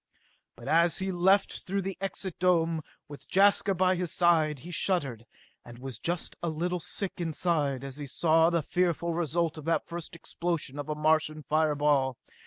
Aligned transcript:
But 0.55 0.67
as 0.67 0.97
he 0.97 1.11
left 1.11 1.59
through 1.67 1.83
the 1.83 1.95
Exit 2.01 2.39
Dome, 2.39 2.81
with 3.07 3.27
Jaska 3.31 3.75
by 3.75 3.95
his 3.95 4.11
side, 4.11 4.57
he 4.61 4.71
shuddered, 4.71 5.27
and 5.63 5.77
was 5.77 5.99
just 5.99 6.35
a 6.41 6.49
little 6.49 6.79
sick 6.79 7.13
inside 7.21 7.83
as 7.83 7.97
he 7.97 8.07
saw 8.07 8.49
the 8.49 8.63
fearful 8.63 9.13
result 9.13 9.59
of 9.59 9.65
that 9.65 9.85
first 9.85 10.15
explosion 10.15 10.79
of 10.79 10.89
a 10.89 10.95
Martian 10.95 11.43
fire 11.43 11.75
ball! 11.75 12.17